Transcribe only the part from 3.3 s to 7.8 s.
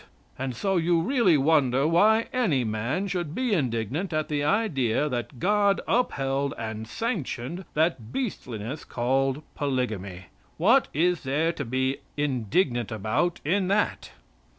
be indignant at the idea that God upheld and sanctioned